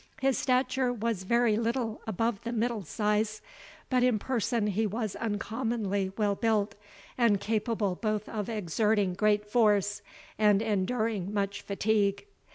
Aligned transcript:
His 0.19 0.35
stature 0.35 0.91
was 0.91 1.25
very 1.25 1.57
little 1.57 2.01
above 2.07 2.43
the 2.43 2.51
middle 2.51 2.81
size, 2.81 3.39
but 3.87 4.01
in 4.01 4.17
person 4.17 4.65
he 4.65 4.87
was 4.87 5.15
uncommonly 5.15 6.11
well 6.17 6.33
built, 6.33 6.73
and 7.19 7.39
capable 7.39 7.93
both 7.93 8.27
of 8.27 8.49
exerting 8.49 9.13
great 9.13 9.45
force, 9.45 10.01
and 10.39 10.59
enduring 10.59 11.31
much 11.31 11.61
fatigue. 11.61 12.25